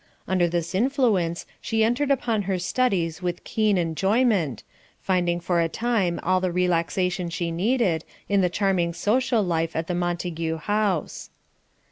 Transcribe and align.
Under 0.27 0.47
this 0.47 0.73
influence 0.73 1.45
she 1.61 1.83
entered 1.83 2.09
upon 2.09 2.41
her 2.49 2.57
studies 2.57 3.21
with 3.21 3.43
keen 3.43 3.77
enjoyment, 3.77 4.63
finding 4.99 5.39
for 5.39 5.61
a 5.61 5.69
time 5.69 6.19
all 6.23 6.41
the 6.41 6.51
relaxation 6.51 7.29
she 7.29 7.51
needed, 7.51 8.03
in 8.27 8.41
the 8.41 8.49
charming 8.49 8.93
social 8.93 9.43
life 9.43 9.75
at 9.75 9.85
the 9.85 9.93
Montague 9.93 10.57
house. 10.57 11.29